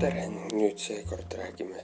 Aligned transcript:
tere, 0.00 0.28
nüüd 0.56 0.78
seekord 0.80 1.34
räägime 1.36 1.82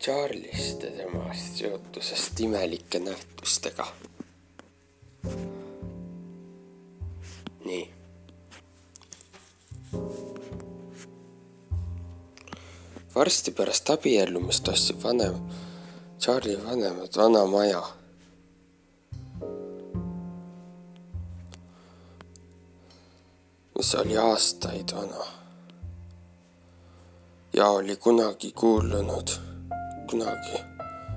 Charlie'st 0.00 0.82
ja 0.84 0.90
tema 0.96 1.34
seotusest 1.34 2.40
imelike 2.40 2.98
nähtustega. 3.00 3.86
nii. 7.64 7.88
varsti 13.14 13.50
pärast 13.50 13.90
abiellumist 13.90 14.68
ostsid 14.68 15.02
vanem, 15.02 15.38
Charlie 16.20 16.64
vanemad 16.64 17.16
vana 17.16 17.46
maja 17.46 17.82
mis 23.76 23.94
oli 23.94 24.18
aastaid 24.18 24.92
vana 24.96 25.41
ja 27.54 27.68
oli 27.68 27.96
kunagi 27.96 28.52
kuulunud, 28.52 29.28
kunagi 30.10 30.58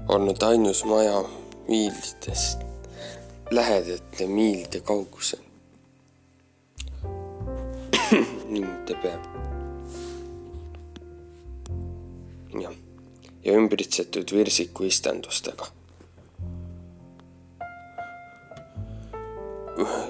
olnud 0.07 0.41
ainus 0.41 0.85
maja 0.85 1.23
miilidest, 1.67 2.59
lähedate 3.51 4.27
miilide 4.27 4.79
kaugusel 4.79 5.39
ning 8.53 8.67
ta 8.85 8.93
peab. 9.03 9.23
jah, 12.61 12.75
ja 13.45 13.53
ümbritsetud 13.53 14.35
virsiku 14.35 14.83
istandustega 14.83 15.71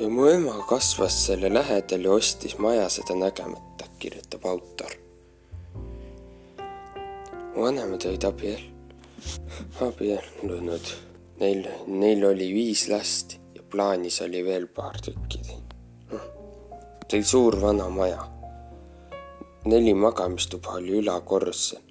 ja 0.01 0.09
mu 0.09 0.27
ema 0.27 0.57
kasvas 0.69 1.25
selle 1.25 1.53
lähedal 1.53 2.05
ja 2.05 2.11
ostis 2.11 2.57
maja 2.57 2.89
seda 2.89 3.15
nägemata, 3.15 3.89
kirjutab 3.99 4.45
autor. 4.45 5.04
Vanemad 7.55 8.05
olid 8.05 8.23
abiel-, 8.27 8.69
abiellunud, 9.87 10.91
neil, 11.39 11.67
neil 11.87 12.25
oli 12.29 12.49
viis 12.53 12.87
last 12.91 13.37
ja 13.55 13.63
plaanis 13.71 14.21
oli 14.25 14.43
veel 14.45 14.67
paar 14.67 14.99
tükki. 15.01 15.41
see 15.45 17.19
oli 17.19 17.23
suur 17.23 17.61
vana 17.61 17.89
maja. 17.89 18.27
neli 19.65 19.93
magamistuba 19.93 20.77
oli 20.79 20.99
ülakorrusel, 20.99 21.81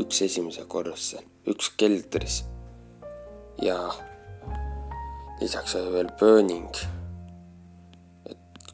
üks 0.00 0.22
esimesel 0.22 0.66
korrusel, 0.66 1.26
üks 1.46 1.72
keldris 1.76 2.44
ja 3.62 3.76
lisaks 5.40 5.74
oli 5.76 5.92
veel 5.92 6.10
pööning 6.20 6.80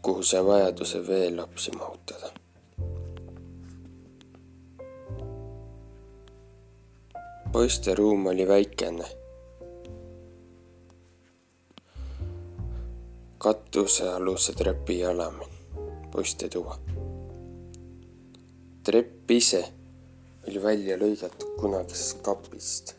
kuhu 0.07 0.23
sai 0.23 0.45
vajaduse 0.47 1.07
veel 1.07 1.37
lapsi 1.37 1.71
mahutada. 1.79 2.29
Poiste 7.53 7.95
ruum 7.95 8.27
oli 8.27 8.49
väikene. 8.49 9.05
katusealuse 13.39 14.53
trepi 14.53 14.99
jalamil, 14.99 15.49
poiste 16.13 16.49
tuba. 16.49 16.79
trepp 18.83 19.31
ise 19.31 19.65
oli 20.49 20.63
välja 20.63 20.97
lõigatud 20.99 21.59
kunagisest 21.61 22.23
kapist 22.23 22.97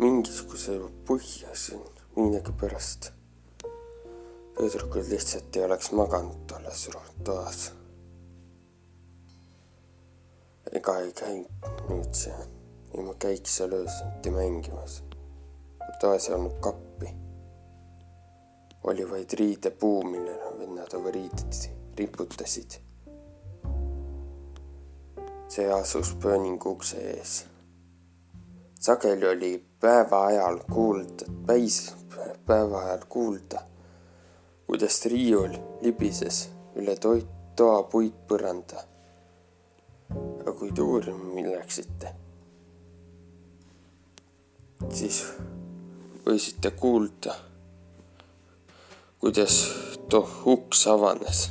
mingisuguse 0.00 0.78
põhja 1.08 1.50
siin 1.54 1.82
millegipärast. 2.16 3.10
tüdrukud 4.56 5.10
lihtsalt 5.12 5.56
ei 5.56 5.64
oleks 5.64 5.92
maganud 5.96 6.40
tolles 6.48 6.88
toas. 7.24 7.60
Ega 10.98 11.26
ei 11.36 11.46
käinud 11.46 12.14
see, 12.14 12.36
ei 12.94 13.04
ma 13.06 13.14
käiks 13.14 13.56
seal 13.56 13.72
öösiti 13.72 14.30
mängimas. 14.34 15.02
toas 16.00 16.28
ei 16.28 16.34
olnud 16.34 16.58
kappi. 16.60 17.14
oli 18.84 19.10
vaid 19.10 19.38
riidepuu, 19.38 20.02
millele 20.02 20.58
vennad 20.58 20.94
oma 20.94 21.10
riided 21.10 21.62
riputasid. 21.96 22.80
see 25.48 25.72
asus 25.72 26.14
pööningu 26.22 26.70
ukse 26.70 27.00
ees 27.14 27.50
sageli 28.80 29.28
oli 29.28 29.64
päeva 29.80 30.26
ajal 30.26 30.58
kuulda, 30.72 31.24
päis 31.46 31.96
päeva 32.46 32.82
ajal 32.82 33.04
kuulda, 33.08 33.60
kuidas 34.66 35.04
riiul 35.04 35.52
libises 35.80 36.48
üle 36.76 36.96
toit, 36.96 37.28
toa 37.56 37.82
puitpõranda. 37.82 38.89
Aga 40.50 40.58
kui 40.58 40.72
te 40.74 40.82
uurima 40.82 41.42
läksite, 41.46 42.10
siis 44.90 45.20
võisite 46.26 46.72
kuulda, 46.74 47.36
kuidas 49.22 49.60
too 50.10 50.26
uks 50.50 50.82
avanes 50.90 51.44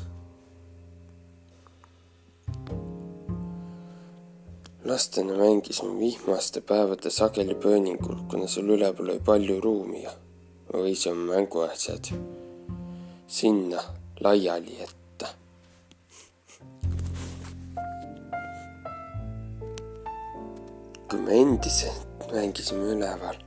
lastena 4.84 5.38
mängisime 5.38 5.96
vihmaste 6.00 6.62
päevade 6.62 7.10
sageli 7.10 7.56
pööningul, 7.56 8.20
kuna 8.28 8.52
seal 8.52 8.76
üleval 8.76 9.14
oli 9.14 9.20
palju 9.24 9.62
ruumi 9.64 10.04
ja 10.04 10.16
võisime 10.76 11.30
mänguasjad 11.32 12.12
sinna 13.28 13.84
laiali 14.20 14.80
jätta. 14.82 14.99
Kui 21.10 21.20
me 21.26 21.42
endiselt 21.42 22.30
mängisime 22.34 22.94
üleval 22.94 23.38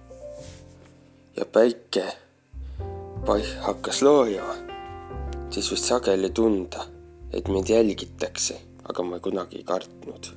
ja 1.37 1.47
päike 1.47 2.05
paih 3.27 3.55
hakkas 3.63 4.03
loojama, 4.03 4.59
siis 5.55 5.71
võis 5.71 5.87
sageli 5.87 6.33
tunda, 6.35 6.89
et 7.31 7.49
meid 7.49 7.71
jälgitakse, 7.71 8.59
aga 8.89 9.07
ma 9.07 9.23
kunagi 9.23 9.63
ei 9.63 9.67
kartnud 9.69 10.33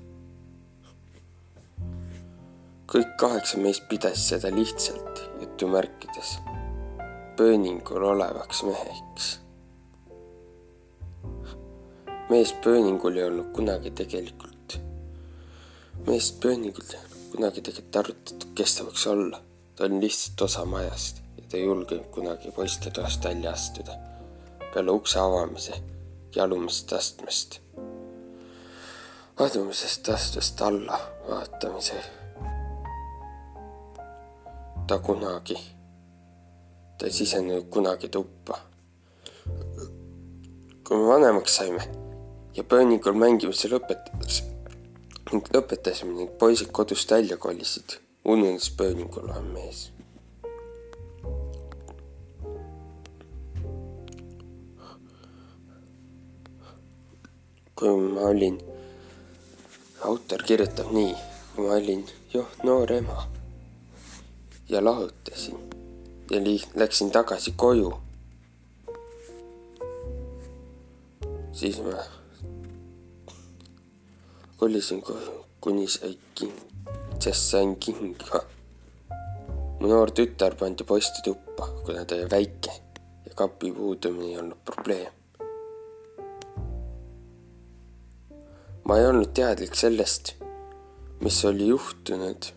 kõik 2.95 3.15
kaheksa 3.19 3.57
meist 3.59 3.87
pidas 3.89 4.21
seda 4.29 4.51
lihtsalt 4.53 5.23
jutumärkides 5.41 6.37
pööningul 7.37 8.03
olevaks 8.03 8.63
meheks. 8.63 9.39
mees 12.29 12.53
pööningul 12.63 13.17
ei 13.17 13.23
olnud 13.23 13.51
kunagi 13.53 13.91
tegelikult, 13.91 14.77
meest 16.07 16.39
pööningul 16.41 16.87
kunagi 17.35 17.61
tegelikult 17.61 17.95
arutatud, 18.01 18.47
kes 18.55 18.75
ta 18.77 18.85
võiks 18.87 19.05
olla. 19.11 19.41
ta 19.75 19.83
on 19.83 19.99
lihtsalt 20.01 20.41
osa 20.41 20.65
majast 20.65 21.17
ja 21.37 21.43
ta 21.49 21.57
ei 21.57 21.65
julgenud 21.65 22.07
kunagi 22.15 22.51
poiste 22.55 22.91
toast 22.95 23.25
välja 23.25 23.51
astuda 23.51 23.97
peale 24.73 24.91
ukse 24.91 25.19
avamise 25.19 25.81
jalumisest 26.35 26.93
astmest, 26.93 27.59
adumisest 29.39 30.09
astmest 30.09 30.61
alla 30.61 30.99
vaatamise 31.27 31.99
ta 34.87 34.99
kunagi, 34.99 35.59
ta 36.97 37.05
ei 37.05 37.11
sisenenud 37.11 37.69
kunagi 37.69 38.09
tuppa. 38.09 38.59
kui 40.87 40.97
me 40.97 41.07
vanemaks 41.07 41.55
saime 41.55 41.87
ja 42.53 42.63
pööningul 42.63 43.17
mängimise 43.17 43.67
lõpetades 43.67 44.43
ning 45.31 45.47
lõpetasime 45.53 46.13
ning 46.13 46.31
poisid 46.39 46.71
kodust 46.71 47.11
välja 47.11 47.37
kolisid, 47.37 47.97
ununes 48.25 48.69
pööningul 48.77 49.29
olev 49.29 49.51
mees. 49.53 49.89
kui 57.75 57.91
ma 57.91 58.29
olin, 58.31 58.55
autor 60.07 60.43
kirjutab 60.47 60.93
nii, 60.95 61.11
kui 61.55 61.65
ma 61.65 61.73
olin 61.75 62.05
jah, 62.31 62.47
noor 62.63 62.91
ema 62.95 63.25
ja 64.69 64.79
lahutasin 64.83 65.57
ja 66.31 66.39
li-, 66.39 66.69
läksin 66.75 67.11
tagasi 67.11 67.53
koju. 67.57 67.93
siis 71.51 71.77
ma 71.83 71.99
kolisin 74.57 75.01
koju, 75.01 75.35
kuni 75.61 75.87
sai 75.87 76.17
king, 76.35 76.53
sest 77.19 77.51
sain 77.51 77.75
kinga. 77.75 78.41
mu 79.79 79.87
noor 79.91 80.11
tütar 80.15 80.55
pandi 80.59 80.83
poiste 80.83 81.21
tuppa, 81.23 81.67
kuna 81.85 82.05
ta 82.05 82.15
oli 82.15 82.29
väike 82.31 82.73
ja 83.25 83.33
kapi 83.35 83.71
puudumine 83.71 84.31
ei 84.31 84.37
olnud 84.37 84.61
probleem. 84.65 85.13
ma 88.85 88.99
ei 88.99 89.07
olnud 89.11 89.33
teadlik 89.33 89.75
sellest, 89.75 90.35
mis 91.21 91.45
oli 91.45 91.67
juhtunud 91.67 92.51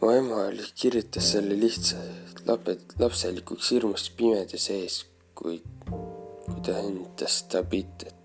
mu 0.00 0.10
ema 0.10 0.36
oli, 0.48 0.64
kirjutas 0.74 1.32
selle 1.32 1.56
lihtsalt 1.60 2.40
laped, 2.48 2.94
lapselikuks 3.02 3.68
hirmust 3.74 4.14
pimeduse 4.16 4.78
ees, 4.84 4.96
kui, 5.36 5.60
kui 6.46 6.62
ta 6.64 6.78
endas 6.80 7.42
Tabitet. 7.52 8.14
ja 8.14 8.19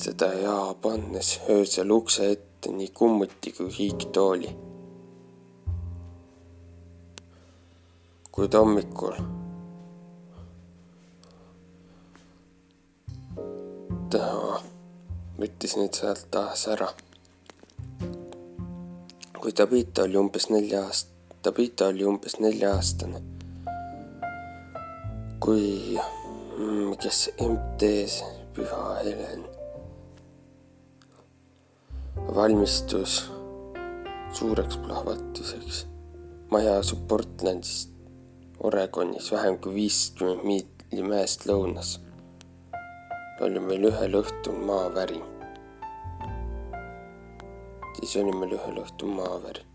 lugedes 0.00 0.16
teda 0.16 0.32
ja 0.34 0.74
pannes 0.82 1.40
öösel 1.48 1.90
ukse 1.90 2.30
ette 2.30 2.72
nii 2.72 2.88
kummuti 2.88 3.52
kui 3.52 3.70
hiigtooli. 3.78 4.56
kuid 8.32 8.54
hommikul 8.54 9.16
ta 14.10 14.22
võttis 15.38 15.76
neid 15.76 15.94
sealt 15.94 16.30
taas 16.30 16.68
ära. 16.68 16.88
kui 19.40 19.52
Tabita 19.52 20.02
oli 20.02 20.16
umbes 20.16 20.48
nelja 20.50 20.84
aast-, 20.86 21.12
Tabita 21.42 21.86
oli 21.86 22.04
umbes 22.04 22.38
nelja-aastane, 22.38 23.20
kui, 25.40 25.98
mm, 26.58 26.96
kes 27.00 27.30
MT-s 27.40 28.22
Püha 28.54 29.00
Helen 29.02 29.49
valmistus 32.34 33.30
suureks 34.32 34.76
plahvatuseks. 34.76 35.86
maja 36.50 36.78
asub 36.78 37.08
Portlandist, 37.08 37.90
Oregonis 38.58 39.32
vähem 39.32 39.58
kui 39.58 39.74
viiskümmend 39.74 40.44
miili 40.44 41.02
mäest 41.02 41.46
lõunas 41.48 41.98
oli 43.40 43.60
meil 43.60 43.86
ühel 43.88 44.14
õhtul 44.20 44.58
maavärin. 44.68 45.22
siis 47.98 48.16
oli 48.16 48.32
meil 48.36 48.52
ühel 48.58 48.82
õhtul 48.82 49.14
maavärin 49.16 49.66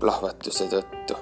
plahvatuse 0.00 0.68
tõttu. 0.68 1.18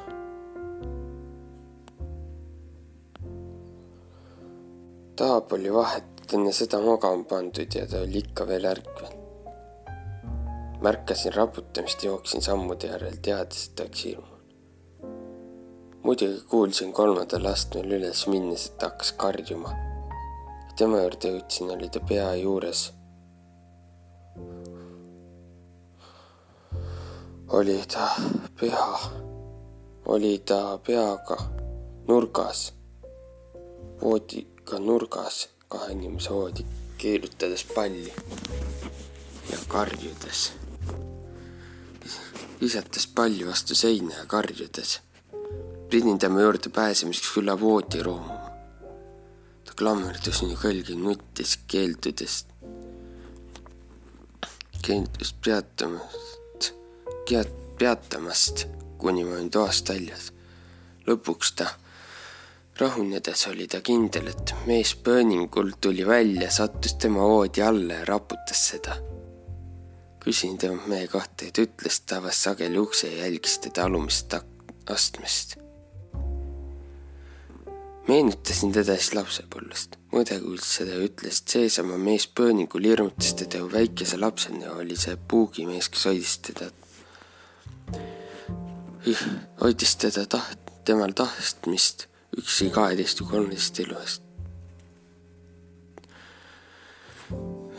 taab 5.17 5.53
oli 5.53 5.73
vahetult 5.73 6.37
enne 6.37 6.53
seda 6.57 6.81
magama 6.83 7.25
pandud 7.25 7.75
ja 7.79 7.87
ta 7.87 8.01
oli 8.05 8.25
ikka 8.25 8.47
veel 8.49 8.65
ärkvel. 8.67 9.22
Märkasin 10.83 11.35
raputamist, 11.35 12.05
jooksin 12.05 12.43
sammude 12.43 12.91
järel, 12.91 13.17
teades, 13.23 13.69
et 13.69 13.81
läks 13.81 14.05
hirmu. 14.05 14.27
muidugi 16.03 16.41
kuulsin 16.51 16.93
kolmandal 16.93 17.47
astmel 17.47 17.97
üles 17.99 18.27
minnes, 18.27 18.67
et 18.67 18.83
hakkas 18.83 19.13
karjuma 19.13 19.71
tema 20.77 21.03
juurde 21.03 21.31
jõudsin, 21.31 21.71
oli 21.71 21.89
ta 21.93 22.01
pea 22.09 22.35
juures. 22.35 22.93
oli 27.53 27.77
ta 27.95 28.07
pea, 28.61 28.87
oli 30.15 30.39
ta 30.39 30.79
peaga 30.87 31.37
nurgas, 32.09 32.73
voodiga 34.01 34.81
nurgas, 34.81 35.49
kahe 35.69 35.93
inimese 35.93 36.33
voodi, 36.33 36.65
keerutades 36.99 37.67
palli 37.75 38.13
ja 39.53 39.61
karjudes. 39.69 40.62
Visates 42.63 43.07
palli 43.11 43.47
vastu 43.47 43.75
seina 43.75 44.15
ja 44.15 44.27
karjudes. 44.27 45.01
pidin 45.91 46.19
tema 46.19 46.41
juurde 46.41 46.71
pääsemiseks 46.71 47.37
üle 47.37 47.61
voodi 47.61 48.03
roomuma 48.03 48.43
klammerdus 49.83 50.43
nii 50.45 50.57
kõlgi, 50.61 50.95
nuttis, 51.01 51.57
keeldudes, 51.71 52.45
keeldus 54.85 55.33
peatamast, 55.45 56.69
peatamast, 57.81 58.67
kuni 59.01 59.25
ma 59.27 59.39
olin 59.39 59.51
toast 59.51 59.89
väljas. 59.91 60.31
lõpuks 61.07 61.55
ta 61.59 61.67
rahunedes 62.79 63.47
oli 63.51 63.67
ta 63.67 63.81
kindel, 63.81 64.29
et 64.31 64.55
mees 64.67 64.95
pööningul 64.95 65.73
tuli 65.81 66.07
välja, 66.07 66.51
sattus 66.51 66.95
tema 66.95 67.27
voodi 67.27 67.63
alla 67.63 68.03
ja 68.03 68.05
raputas 68.05 68.69
seda. 68.69 68.97
Küsin 70.23 70.59
temalt 70.59 70.87
mehe 70.91 71.09
kohta, 71.11 71.49
et 71.49 71.59
ütles, 71.59 72.01
ta 72.07 72.21
avas 72.23 72.39
sageli 72.45 72.79
ukse 72.79 73.11
ja 73.11 73.25
jälgis 73.27 73.59
teda 73.65 73.87
alumist 73.89 74.35
astmest. 74.91 75.57
Meenutasin 78.09 78.73
teda 78.75 78.97
siis 78.99 79.15
lapsepõlvest. 79.15 79.99
mõde 80.13 80.37
kuulis 80.43 80.69
seda 80.77 80.99
ütles, 81.01 81.39
et 81.41 81.55
seesama 81.55 81.97
mees 81.97 82.27
pööningul 82.27 82.85
hirmutas 82.85 83.33
teda 83.39 83.63
ju 83.63 83.71
väikese 83.73 84.19
lapsena, 84.21 84.75
oli 84.77 84.97
see 84.97 85.17
puugimees, 85.17 85.89
kes 85.89 86.05
hoidis 86.11 86.35
teda, 86.49 86.69
hoidis 89.63 89.97
teda 89.97 90.27
taht-, 90.27 90.75
temal 90.85 91.15
tahtmist 91.17 92.07
üksi 92.37 92.71
kaheteist 92.75 93.23
või 93.23 93.33
kolmeteist 93.33 93.81
elu 93.87 93.97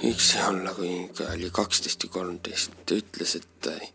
üksi 0.04 0.42
olla, 0.48 0.74
kui 0.76 1.10
oli 1.30 1.50
kaksteist 1.54 2.04
või 2.06 2.16
kolmteist, 2.18 2.76
ta 2.86 2.98
ütles, 3.00 3.38
et 3.40 3.48
ta 3.62 3.78
ei 3.78 3.94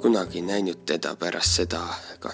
kunagi 0.00 0.40
ei 0.40 0.46
näinud 0.46 0.86
teda 0.86 1.16
pärast 1.20 1.60
seda 1.60 1.82
aega 1.96 2.32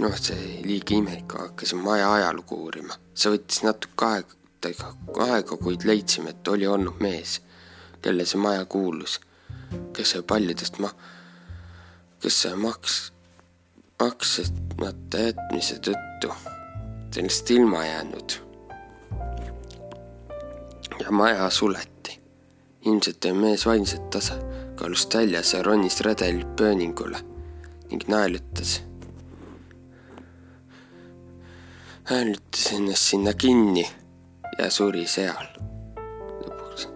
noh, 0.00 0.14
see 0.18 0.60
liiga 0.66 0.96
imelik, 0.96 1.34
hakkasin 1.38 1.82
maja 1.82 2.12
ajalugu 2.12 2.58
uurima. 2.64 2.96
see 3.14 3.32
võttis 3.34 3.62
natuke 3.66 4.08
aega, 4.08 4.92
aega, 5.26 5.56
kuid 5.56 5.86
leidsime, 5.88 6.32
et 6.32 6.48
oli 6.48 6.66
olnud 6.66 7.02
mees, 7.04 7.40
kelle 8.02 8.26
see 8.26 8.40
maja 8.40 8.64
kuulus, 8.64 9.18
kes 9.96 10.14
sai 10.14 10.22
paljudest 10.26 10.80
ma-, 10.82 10.94
kes 12.22 12.40
sai 12.46 12.56
maks-, 12.60 13.12
maksmata 14.00 15.26
jätmise 15.28 15.78
tõttu 15.84 16.32
sellest 17.12 17.50
ilma 17.52 17.84
jäänud. 17.84 18.38
Ja 21.02 21.10
maja 21.10 21.50
suleti. 21.50 22.20
ilmselt 22.86 23.24
oli 23.24 23.34
mees 23.34 23.66
vaimselt 23.66 24.10
tasakaalust 24.10 25.14
väljas 25.14 25.52
ja 25.54 25.62
ronis 25.62 26.00
redeli 26.00 26.44
pööningule 26.56 27.18
ning 27.90 28.08
naelutas 28.08 28.82
häälütas 32.04 32.72
ennast 32.72 33.02
sinna 33.02 33.32
kinni 33.32 33.88
ja 34.58 34.70
suri 34.70 35.06
seal 35.06 35.46
lõpuks. 36.42 36.88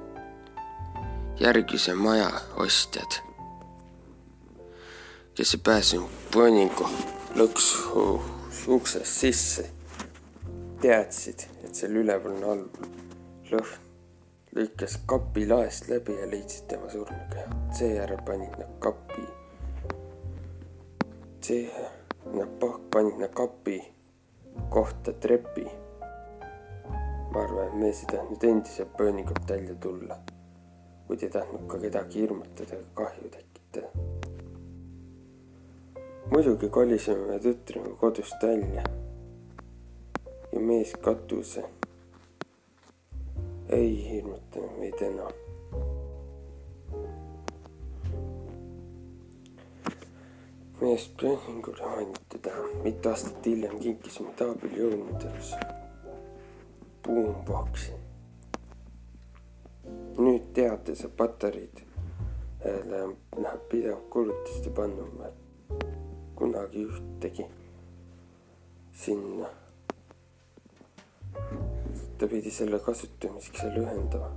järgmise 1.41 1.95
maja 1.95 2.31
ostjad, 2.57 3.21
kes 5.35 5.55
ei 5.55 5.61
pääsenud 5.65 6.11
pööningu 6.35 6.89
lõksu 7.39 8.21
uksest 8.67 9.21
sisse, 9.23 9.71
teadsid, 10.83 11.47
et 11.65 11.75
seal 11.75 11.97
üleval 12.03 12.37
on 12.37 12.45
all 12.51 12.65
lõhn. 13.53 13.86
Lõikas 14.57 15.01
kapi 15.07 15.45
laest 15.49 15.89
läbi 15.89 16.15
ja 16.21 16.27
leidsid 16.31 16.65
tema 16.69 16.89
surnukeha. 16.91 17.49
seejärel 17.79 18.23
panid 18.25 18.55
nad 18.59 18.71
kapi, 18.81 19.25
see, 21.41 21.67
nad 22.33 22.65
panid 22.91 23.19
nad 23.21 23.35
kapi 23.37 23.83
kohta 24.71 25.13
trepi. 25.13 25.67
ma 27.33 27.43
arvan, 27.43 27.69
et 27.69 27.75
mees 27.75 28.01
ei 28.01 28.07
tahtnud 28.17 28.45
endiselt 28.45 28.97
pööningult 28.97 29.51
välja 29.51 29.75
tulla, 29.75 30.17
kuid 31.07 31.23
ei 31.23 31.31
tahtnud 31.31 31.67
ka 31.69 31.79
kedagi 31.79 32.21
hirmutada 32.21 32.81
ega 32.81 32.93
kahju 32.95 33.31
tekitada. 33.31 33.89
muidugi 36.31 36.69
kolisime 36.69 37.27
me 37.27 37.39
tütrega 37.39 37.97
kodust 38.01 38.43
välja 38.43 38.85
ja 40.53 40.61
mees 40.61 40.97
katuse 41.01 41.65
ei 43.69 44.11
hirmutanud 44.11 44.79
meid 44.79 45.01
enam 45.03 45.33
meest 50.81 51.17
treeningule 51.17 51.83
mainitada. 51.83 52.53
mitu 52.83 53.09
aastat 53.09 53.47
hiljem 53.47 53.79
kinkisime 53.79 54.33
Taabeli 54.39 54.81
jõuludeks 54.81 55.55
Boomboxi. 57.07 57.93
nüüd 60.19 60.47
teate 60.55 60.95
sa 60.95 61.09
patareid 61.09 61.83
läheb 63.37 63.69
pidev 63.71 64.01
kulutuste 64.11 64.71
panna, 64.71 65.31
kunagi 66.37 66.87
ühtegi 66.87 67.47
sinna. 68.93 69.66
Ta 72.19 72.27
pidi 72.29 72.51
selle 72.51 72.79
kasutamiseks 72.79 73.61
selle 73.61 73.79
ühendama. 73.79 74.31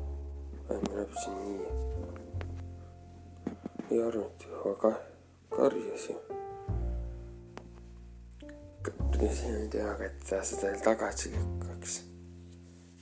ma 0.69 0.95
näppisin 0.95 1.36
nii. 1.43 1.67
ei 3.91 4.01
arvanud, 4.03 4.43
aga 4.71 4.91
karjusin. 5.55 6.17
karjusin 8.81 9.69
teaga, 9.69 10.05
et 10.05 10.19
ta 10.29 10.43
seda 10.43 10.74
tagasi 10.83 11.31
lükkaks. 11.38 11.95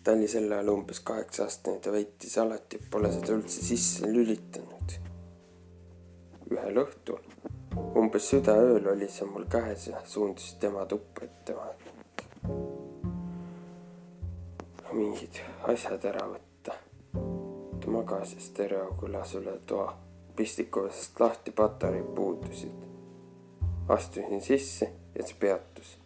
ta 0.04 0.12
oli 0.12 0.28
sel 0.28 0.52
ajal 0.52 0.70
umbes 0.76 1.00
kaheksa 1.00 1.44
aastane, 1.44 1.80
ta 1.80 1.92
väitis 1.92 2.38
alati, 2.38 2.78
et 2.78 2.90
pole 2.92 3.12
seda 3.12 3.34
üldse 3.40 3.66
sisse 3.72 4.14
lülitanud. 4.14 4.98
ühel 6.54 6.84
õhtul, 6.86 7.22
umbes 7.98 8.30
südaööl 8.30 8.94
oli 8.94 9.10
see 9.12 9.26
mul 9.34 9.50
käes 9.58 9.90
ja 9.90 10.06
suundusin 10.06 10.60
tema 10.60 10.86
tuppa, 10.86 11.26
et 11.26 11.46
tema 11.50 11.72
mingid 14.94 15.40
asjad 15.68 16.06
ära 16.08 16.26
võtta. 16.32 16.76
ta 17.82 17.92
magas 17.92 18.34
ja 18.36 18.42
stereo 18.42 18.94
kõlas 19.00 19.34
üle 19.36 19.58
toa. 19.68 19.96
pistikuvesest 20.36 21.20
lahti 21.20 21.52
patareid 21.52 22.14
puudusid. 22.16 22.76
astusin 23.90 24.42
sisse 24.42 24.92
ja 25.16 25.24
see 25.28 25.36
peatus. 25.40 25.98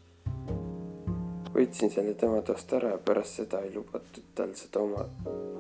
võtsin 1.54 1.94
selle 1.94 2.14
tema 2.14 2.42
toast 2.42 2.74
ära 2.74 2.96
ja 2.96 2.98
pärast 2.98 3.42
seda 3.42 3.62
ei 3.62 3.74
lubatud 3.76 4.34
tal 4.36 4.56
seda 4.56 4.80
oma, 4.80 5.06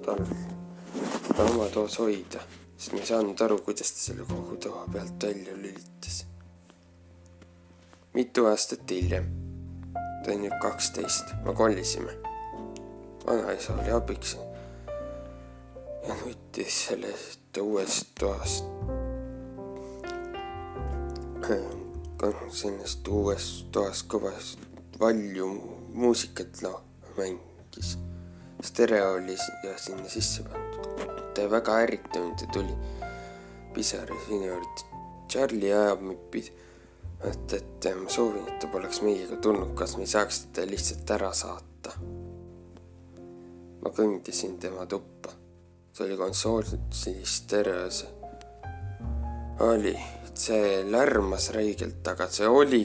tal 0.05 0.25
seda 0.25 1.45
oma 1.51 1.69
toas 1.73 1.99
hoida, 1.99 2.41
sest 2.77 2.93
ma 2.93 3.03
ei 3.03 3.11
saanud 3.11 3.41
aru, 3.41 3.59
kuidas 3.67 3.93
ta 3.93 4.07
selle 4.07 4.25
kogu 4.29 4.57
toa 4.57 4.87
pealt 4.93 5.23
välja 5.23 5.53
lülitas. 5.53 6.25
mitu 8.13 8.45
aastat 8.45 8.89
hiljem, 8.89 9.29
ta 10.25 10.33
on 10.33 10.45
nüüd 10.47 10.59
kaksteist, 10.61 11.35
me 11.45 11.53
kolisime 11.53 12.30
vanaisa 13.27 13.73
oli 13.73 13.91
abiks 13.91 14.37
ja 16.07 16.15
nutis 16.25 16.85
sellest 16.87 17.57
uuest 17.61 18.07
toast, 18.19 18.65
sellest 22.49 23.07
uuest 23.07 23.67
toast 23.71 24.07
kõvasti 24.07 24.71
valju 24.99 25.49
muusikat 25.93 26.61
la-, 26.61 26.81
mängis. 27.17 27.97
stereo 28.63 29.13
oli 29.13 29.37
ja 29.63 29.77
sinna 29.77 30.09
sisse 30.09 30.43
pandud. 30.43 30.87
ta 31.33 31.49
väga 31.51 31.77
ärritunud 31.83 32.41
ja 32.41 32.47
tuli 32.53 32.75
pisar 33.73 34.07
sinu 34.27 34.45
juurde. 34.45 34.89
Charlie 35.29 35.73
ajab 35.73 36.01
mind 36.01 36.19
pidi, 36.31 36.51
et, 37.23 37.53
et 37.53 37.85
ma 37.95 38.09
soovin, 38.09 38.47
et 38.47 38.59
ta 38.59 38.67
poleks 38.67 39.01
meiega 39.01 39.35
tulnud, 39.35 39.71
kas 39.75 39.95
me 39.97 40.03
ei 40.03 40.11
saaks 40.11 40.45
teda 40.51 40.67
lihtsalt 40.71 41.15
ära 41.15 41.31
saata 41.33 41.95
ma 43.81 43.89
kõndisin 43.89 44.57
tema 44.61 44.85
tuppa. 44.85 45.33
see 45.91 46.05
oli 46.05 46.17
konsoolsis 46.17 47.35
stereos. 47.37 48.05
oli, 49.59 49.95
see 50.33 50.83
lärmas 50.83 51.49
räigelt, 51.55 52.07
aga 52.07 52.27
see 52.27 52.47
oli 52.47 52.83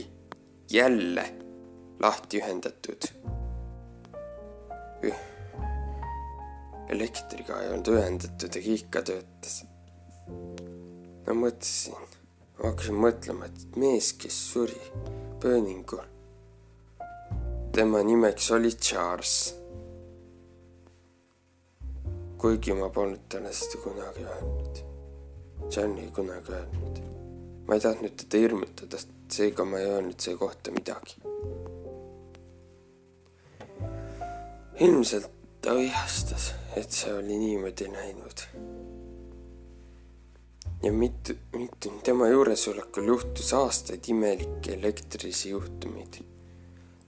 jälle 0.71 1.25
lahti 2.01 2.41
ühendatud. 2.41 3.09
elektriga 6.89 7.61
ei 7.63 7.69
olnud 7.69 7.89
ühendatud 7.93 8.57
ja 8.57 8.63
ikka 8.75 9.03
töötas. 9.03 9.65
ma 11.27 11.37
mõtlesin, 11.45 12.09
ma 12.57 12.71
hakkasin 12.71 13.01
mõtlema, 13.05 13.47
et 13.53 13.77
mees, 13.77 14.13
kes 14.13 14.41
suri 14.53 14.81
pööningul, 15.43 16.05
tema 17.73 18.03
nimeks 18.03 18.51
oli 18.57 18.73
Charles 18.73 19.66
kuigi 22.39 22.73
ma 22.73 22.89
polnud 22.91 23.21
seda 23.31 23.83
kunagi 23.83 24.25
öelnud. 24.25 24.83
John 25.77 25.99
ei 25.99 26.11
kunagi 26.15 26.53
öelnud. 26.53 26.99
ma 27.69 27.75
ei 27.75 27.81
tahtnud 27.81 28.15
teda 28.17 28.39
hirmutada, 28.39 28.99
seega 29.29 29.65
ma 29.65 29.79
ei 29.79 29.87
öelnud 29.87 30.21
selle 30.21 30.39
kohta 30.39 30.71
midagi. 30.71 31.17
ilmselt 34.81 35.31
ta 35.61 35.75
vihastas, 35.75 36.53
et 36.77 36.93
see 36.93 37.15
oli 37.15 37.39
niimoodi 37.39 37.89
läinud. 37.93 38.47
ja 40.83 40.93
mitu, 40.93 41.35
mitu 41.53 41.91
tema 42.05 42.29
juuresolekul 42.29 43.13
juhtus 43.15 43.53
aastaid 43.55 44.09
imelikke 44.13 44.75
elektrilisi 44.75 45.51
juhtumeid 45.51 46.21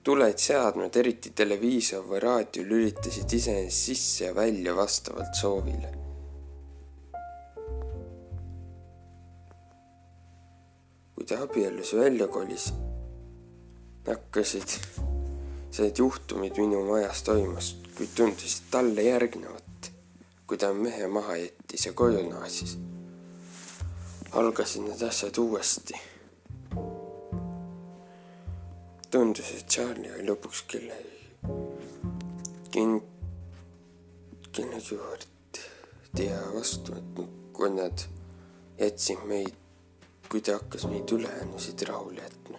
tuled, 0.05 0.38
seadmed, 0.38 0.97
eriti 0.97 1.33
televiisor 1.37 2.05
või 2.09 2.21
raadio 2.23 2.64
lülitasid 2.67 3.33
iseenesest 3.38 3.90
sisse 3.90 4.25
ja 4.25 4.35
välja 4.35 4.76
vastavalt 4.76 5.35
soovile. 5.35 5.95
kui 11.19 11.26
ta 11.26 11.40
abiellus 11.43 11.97
välja 11.99 12.28
kolis, 12.31 12.69
hakkasid 14.07 14.69
sellised 14.71 15.99
juhtumid 15.99 16.61
minu 16.62 16.85
majas 16.87 17.25
toimus, 17.26 17.73
kuid 17.97 18.12
tundusid 18.14 18.69
talle 18.71 19.02
järgnevat, 19.02 19.90
kui 20.47 20.61
ta 20.62 20.71
mehe 20.73 21.09
maha 21.11 21.37
jättis 21.37 21.87
ja 21.87 21.93
koju 21.93 22.23
naasis. 22.31 22.78
algasid 24.33 24.87
need 24.87 25.02
asjad 25.02 25.38
uuesti 25.43 25.99
tundus, 29.11 29.50
et 29.57 29.69
Charlie 29.69 30.12
oli 30.12 30.27
lõpuks 30.29 30.65
kellegi 30.69 31.19
kellegi 34.53 34.95
juurde 34.95 36.25
ja 36.25 36.38
vastu 36.53 36.93
võtnud, 36.93 37.35
kui 37.57 37.71
nad 37.73 38.05
jätsid 38.79 39.25
meid, 39.29 39.55
kui 40.29 40.43
ta 40.45 40.59
hakkas 40.59 40.87
meid 40.91 41.12
ülejäänusid 41.15 41.85
rahule 41.88 42.23
jätma. 42.23 42.59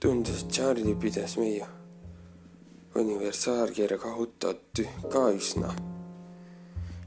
tundus, 0.00 0.42
et 0.42 0.50
Charlie 0.50 0.94
pidas 0.94 1.36
meie 1.36 1.66
universaalkirjaga 2.94 4.12
autot 4.12 4.82
ka 5.12 5.24
üsna 5.36 5.70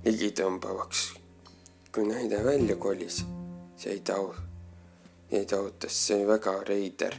ligitõmbavaks. 0.06 1.04
kui 1.94 2.08
naine 2.08 2.44
välja 2.44 2.76
kolis, 2.76 3.26
sai 3.78 4.00
ta 4.00 4.18
jäid 5.32 5.54
autosse, 5.54 6.00
see 6.06 6.18
oli 6.18 6.28
väga 6.28 6.58
reider. 6.68 7.16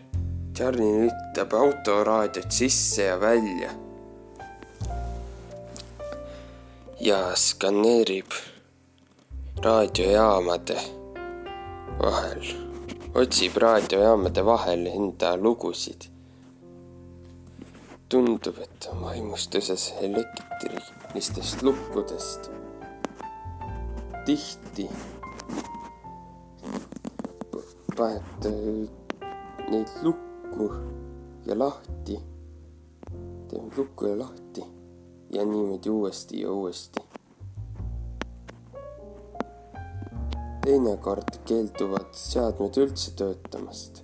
Charlie 0.54 0.92
lülitab 0.92 1.52
autoraadiot 1.52 2.52
sisse 2.52 3.02
ja 3.02 3.20
välja. 3.20 3.70
ja 7.00 7.37
skaneerib 7.37 8.30
raadiojaamade 9.64 10.76
vahel, 11.99 12.46
otsib 13.14 13.56
raadiojaamade 13.56 14.44
vahel 14.44 14.87
enda 14.87 15.37
lugusid. 15.37 16.08
tundub, 18.08 18.58
et 18.62 18.88
on 18.92 19.02
vaimustuses 19.02 19.94
elektrilistest 20.00 21.62
lukkudest. 21.62 22.50
tihti 24.25 24.88
panete 27.96 28.50
neid 29.70 29.88
lukku 30.02 30.70
ja 31.46 31.58
lahti, 31.58 32.18
teeme 33.48 33.70
lukku 33.76 34.06
ja 34.06 34.18
lahti 34.18 34.64
ja 35.32 35.44
niimoodi 35.44 35.90
uuesti 35.90 36.40
ja 36.40 36.52
uuesti. 36.52 37.00
teinekord 40.64 41.42
keelduvad 41.44 42.14
seadmed 42.16 42.76
üldse 42.80 43.10
töötamast. 43.18 44.00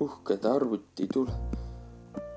uhked 0.00 0.44
arvutitule, 0.44 1.32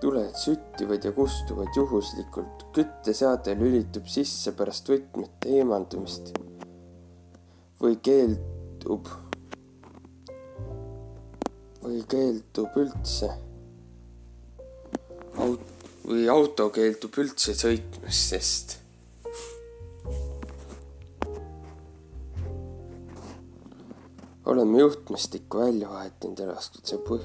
tuled 0.01 0.38
süttivad 0.39 1.03
ja 1.03 1.12
kustuvad 1.12 1.75
juhuslikult, 1.75 2.63
kütteseade 2.74 3.53
lülitub 3.60 4.08
sisse 4.08 4.56
pärast 4.58 4.89
võtmete 4.89 5.51
eemaldumist 5.60 6.32
või 7.84 8.00
keeldub 8.01 9.12
või 11.82 12.04
keeldub 12.10 12.78
üldse 12.78 13.32
aut- 15.38 15.72
või 16.08 16.28
auto 16.30 16.70
keeldub 16.74 17.18
üldse 17.22 17.56
sõitmast, 17.58 18.30
sest 18.34 18.78
oleme 24.46 24.80
juhtmestikku 24.80 25.58
välja 25.58 25.90
vahetanud 25.90 26.40
ja 26.40 26.50
lasknud 26.50 26.86
see 26.86 27.00
põh 27.08 27.24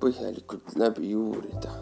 põhjalikult 0.00 0.76
läbi 0.80 1.14
uurida. 1.14 1.72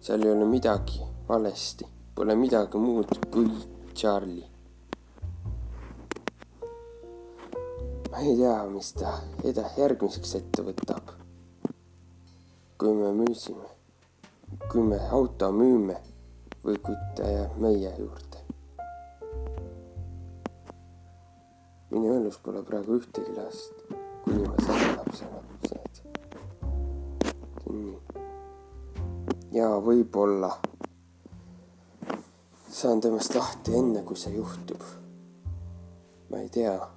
seal 0.00 0.22
ei 0.24 0.32
ole 0.32 0.44
midagi 0.48 1.00
valesti, 1.28 1.86
pole 2.14 2.36
midagi 2.36 2.78
muud 2.78 3.12
kui 3.32 3.48
Charlie. 3.94 4.53
Ma 8.14 8.20
ei 8.20 8.36
tea, 8.36 8.62
mis 8.70 8.92
ta 8.94 9.10
eda-, 9.42 9.70
järgmiseks 9.74 10.36
ette 10.38 10.62
võtab. 10.62 11.08
kui 12.78 12.92
me 12.94 13.08
müüsime, 13.10 13.66
kui 14.70 14.84
me 14.86 15.00
auto 15.16 15.48
müüme 15.50 15.96
või 16.62 16.78
kui 16.78 16.94
ta 17.18 17.26
jääb 17.26 17.58
meie 17.58 17.90
juurde. 17.98 18.38
minu 21.90 22.14
elus 22.20 22.38
pole 22.38 22.62
praegu 22.62 23.00
ühtegi 23.00 23.34
last, 23.34 23.82
kuni 24.22 24.46
ma 24.46 24.62
saan 24.62 24.96
lapselapsed. 25.00 26.02
nii. 27.66 27.98
ja 29.58 29.74
võib-olla 29.90 30.54
saan 32.70 33.02
temast 33.02 33.34
lahti 33.34 33.74
enne, 33.74 34.06
kui 34.06 34.16
see 34.22 34.38
juhtub 34.38 34.92
ma 36.30 36.38
ei 36.38 36.48
tea. 36.48 36.93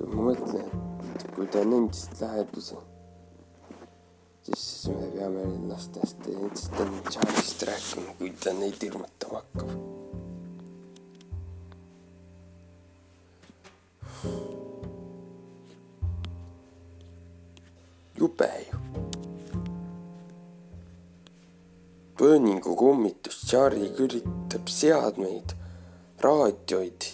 Kui 0.00 0.16
ma 0.16 0.30
mõtlen, 0.30 0.68
et 1.12 1.26
kui 1.36 1.46
ta 1.52 1.60
on 1.60 1.74
endiselt 1.76 2.20
lähedus, 2.24 2.70
siis 4.46 4.62
me 4.88 5.08
peame 5.12 5.42
lastest 5.68 6.28
endiselt 6.32 6.80
enne 6.86 7.02
Charlie'st 7.10 7.64
rääkima, 7.68 8.14
kui 8.16 8.30
ta 8.40 8.54
neid 8.56 8.80
hirmutama 8.80 9.42
hakkab. 9.42 9.74
jube 18.20 18.48
ju. 18.68 18.78
Burningu 22.18 22.74
kummitus, 22.76 23.38
Charlie 23.48 23.92
üritab 24.00 24.68
seadmeid, 24.68 25.54
raadioid 26.20 27.08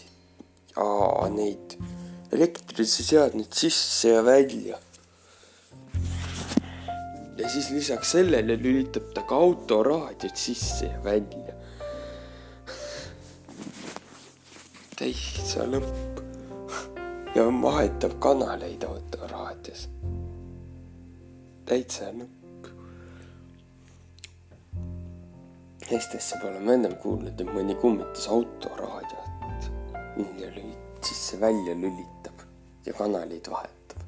ja 0.74 1.28
neid 1.30 1.78
elektrilisi 2.32 3.04
seadmeid 3.04 3.52
sisse 3.52 4.08
ja 4.08 4.24
välja. 4.24 4.78
ja 7.36 7.48
siis 7.48 7.70
lisaks 7.70 8.10
sellele 8.10 8.56
lülitab 8.56 9.12
ta 9.14 9.22
ka 9.22 9.36
autoraadiot 9.36 10.36
sisse 10.36 10.86
ja 10.86 11.04
välja. 11.04 11.54
täitsa 14.96 15.66
lõpp. 15.70 16.22
ja 17.34 17.44
vahetab 17.62 18.18
kanaleid 18.18 18.82
autoraadios. 18.82 19.88
täitsa 21.64 22.10
lõpp. 22.10 22.32
Eestisse 25.86 26.40
pole 26.42 26.58
ma 26.60 26.74
ennem 26.74 26.96
kuulnud, 26.98 27.38
et 27.40 27.54
mõni 27.54 27.78
kummitas 27.78 28.26
autoraadiot. 28.28 29.70
nii 30.16 30.85
oli 30.96 31.04
sisse-välja 31.04 31.74
lülitab 31.74 32.40
ja 32.86 32.92
kanaleid 32.92 33.50
vahetab. 33.50 33.98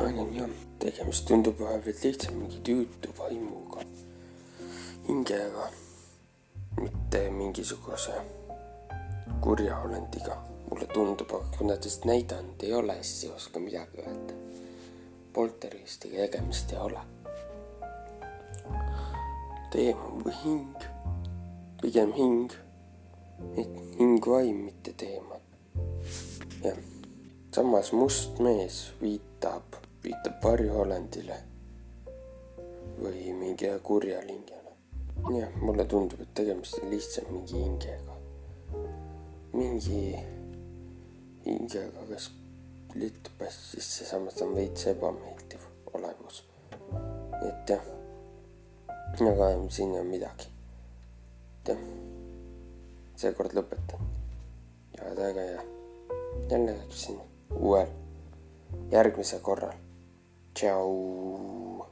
ongi 0.00 0.38
jah, 0.38 0.50
tegemist 0.78 1.26
tundub 1.26 1.58
vahepeal 1.60 1.96
lihtsalt 2.02 2.34
mingi 2.36 2.60
tüütu 2.64 3.12
vaimuga, 3.18 3.82
hingega, 5.08 5.70
mitte 6.80 7.30
mingisuguse 7.30 8.12
kurja 9.40 9.78
olendiga. 9.78 10.36
mulle 10.70 10.86
tundub, 10.86 11.30
aga 11.34 11.58
kuna 11.58 11.76
ta 11.76 11.90
seda 11.90 12.06
näidanud 12.06 12.62
ei 12.62 12.72
ole, 12.72 13.02
siis 13.02 13.24
ei 13.24 13.30
oska 13.30 13.58
midagi 13.60 13.98
öelda. 14.06 14.34
polteristiga 15.32 16.16
tegemist 16.16 16.72
ei 16.72 16.78
ole. 16.78 17.00
teema 19.72 20.10
või 20.24 20.34
hing, 20.44 20.90
pigem 21.82 22.12
hing 22.12 22.69
et 23.56 23.98
hing 23.98 24.26
vaim, 24.26 24.56
mitte 24.56 24.92
teema. 24.96 25.36
jah, 26.64 26.76
samas 27.54 27.92
must 27.92 28.38
mees 28.38 28.80
viitab, 29.02 29.76
viitab 30.04 30.42
varjuolendile 30.44 31.36
või 33.00 33.32
mingi 33.36 33.70
kurjale 33.82 34.32
hingele. 34.32 34.74
jah, 35.38 35.56
mulle 35.62 35.84
tundub, 35.84 36.20
et 36.20 36.34
tegemist 36.34 36.78
on 36.82 36.90
lihtsalt 36.90 37.30
mingi 37.30 37.62
hingega. 37.64 38.18
mingi 39.52 40.02
hingega, 41.46 42.06
kes 42.12 42.30
lüttub 42.94 43.42
hästi 43.46 43.76
sisse, 43.76 44.04
samas 44.04 44.42
on 44.42 44.54
veits 44.54 44.86
ebameeldiv 44.92 45.66
olevus. 45.94 46.44
et 47.48 47.74
jah, 47.74 47.90
aga 49.32 49.50
siin 49.68 49.94
ei 49.94 50.00
ole 50.00 50.08
midagi. 50.08 50.48
et 51.60 51.74
jah 51.74 52.09
seekord 53.20 53.52
lõpetan. 53.56 54.00
ja 54.96 55.12
väga 55.16 55.40
hea. 55.40 55.62
jälle 56.50 56.76
siin 56.88 57.20
uuel, 57.54 57.88
järgmisel 58.90 59.40
korral. 59.40 59.76
tšau. 60.54 61.86